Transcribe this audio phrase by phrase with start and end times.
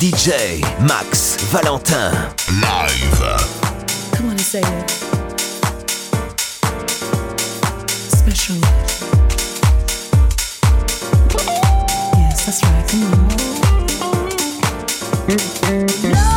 [0.00, 2.12] DJ Max Valentin.
[2.62, 3.20] Live.
[4.14, 4.90] Come on and say it.
[8.08, 8.56] Special.
[12.16, 12.88] Yes, that's right.
[12.88, 13.30] Come on.
[15.28, 16.29] You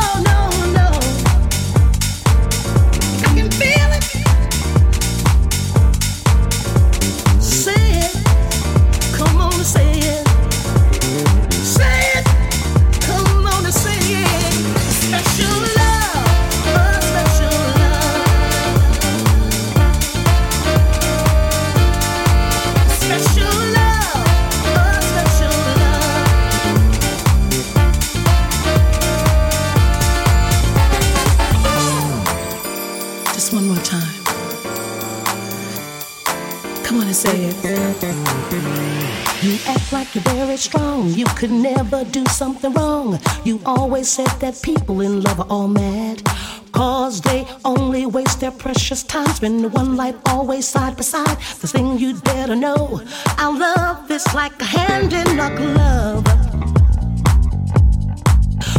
[41.44, 43.20] could never do something wrong.
[43.44, 46.24] You always said that people in love are all mad.
[46.72, 51.38] Cause they only waste their precious time spending one life always side by side.
[51.60, 53.02] The thing you'd better know
[53.40, 56.24] our love is like a hand in a glove.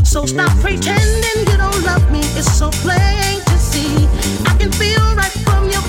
[0.02, 4.08] So stop pretending you don't love me, it's so plain to see.
[4.48, 5.83] I can feel right from your